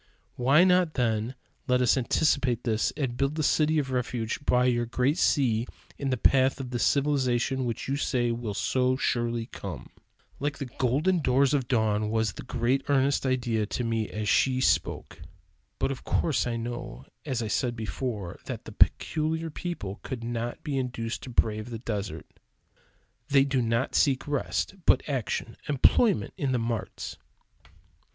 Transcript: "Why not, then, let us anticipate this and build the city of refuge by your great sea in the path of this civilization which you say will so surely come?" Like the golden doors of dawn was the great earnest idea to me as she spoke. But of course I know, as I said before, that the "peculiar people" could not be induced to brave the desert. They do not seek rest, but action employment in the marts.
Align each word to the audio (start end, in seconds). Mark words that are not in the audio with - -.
"Why 0.35 0.63
not, 0.63 0.95
then, 0.95 1.35
let 1.67 1.79
us 1.79 1.95
anticipate 1.95 2.63
this 2.63 2.89
and 2.97 3.15
build 3.15 3.35
the 3.35 3.43
city 3.43 3.77
of 3.77 3.91
refuge 3.91 4.43
by 4.43 4.65
your 4.65 4.87
great 4.87 5.19
sea 5.19 5.67
in 5.99 6.09
the 6.09 6.17
path 6.17 6.59
of 6.59 6.71
this 6.71 6.83
civilization 6.83 7.65
which 7.65 7.87
you 7.87 7.95
say 7.95 8.31
will 8.31 8.55
so 8.55 8.95
surely 8.95 9.45
come?" 9.45 9.91
Like 10.39 10.57
the 10.57 10.65
golden 10.65 11.19
doors 11.19 11.53
of 11.53 11.67
dawn 11.67 12.09
was 12.09 12.33
the 12.33 12.41
great 12.41 12.83
earnest 12.89 13.27
idea 13.27 13.67
to 13.67 13.83
me 13.83 14.09
as 14.09 14.27
she 14.27 14.59
spoke. 14.59 15.21
But 15.77 15.91
of 15.91 16.03
course 16.03 16.47
I 16.47 16.55
know, 16.55 17.05
as 17.23 17.43
I 17.43 17.47
said 17.47 17.75
before, 17.75 18.39
that 18.45 18.65
the 18.65 18.71
"peculiar 18.71 19.51
people" 19.51 19.99
could 20.01 20.23
not 20.23 20.63
be 20.63 20.79
induced 20.79 21.21
to 21.21 21.29
brave 21.29 21.69
the 21.69 21.77
desert. 21.77 22.25
They 23.29 23.43
do 23.45 23.61
not 23.61 23.93
seek 23.93 24.27
rest, 24.27 24.73
but 24.87 25.07
action 25.07 25.57
employment 25.69 26.33
in 26.37 26.53
the 26.53 26.57
marts. 26.57 27.17